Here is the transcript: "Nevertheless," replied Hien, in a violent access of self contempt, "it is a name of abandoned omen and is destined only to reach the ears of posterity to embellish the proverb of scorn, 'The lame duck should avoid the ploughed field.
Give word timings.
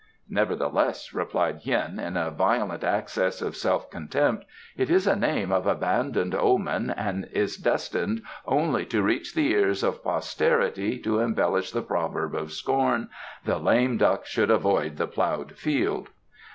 "Nevertheless," 0.29 1.13
replied 1.13 1.57
Hien, 1.63 1.99
in 1.99 2.17
a 2.17 2.31
violent 2.31 2.83
access 2.83 3.39
of 3.39 3.55
self 3.55 3.91
contempt, 3.91 4.45
"it 4.75 4.89
is 4.89 5.05
a 5.05 5.15
name 5.15 5.51
of 5.51 5.67
abandoned 5.67 6.33
omen 6.33 6.89
and 6.89 7.29
is 7.31 7.55
destined 7.55 8.23
only 8.47 8.83
to 8.87 9.03
reach 9.03 9.35
the 9.35 9.51
ears 9.51 9.83
of 9.83 10.03
posterity 10.03 10.97
to 10.97 11.19
embellish 11.19 11.69
the 11.69 11.83
proverb 11.83 12.33
of 12.33 12.51
scorn, 12.51 13.09
'The 13.45 13.59
lame 13.59 13.97
duck 13.97 14.25
should 14.25 14.49
avoid 14.49 14.97
the 14.97 15.05
ploughed 15.05 15.55
field. 15.55 16.09